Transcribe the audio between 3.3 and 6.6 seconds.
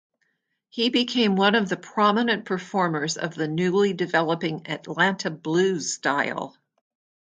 the newly developing Atlanta blues style.